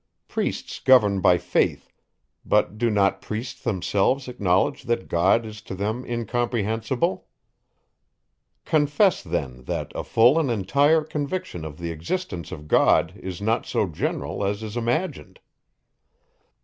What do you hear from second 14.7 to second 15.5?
imagined.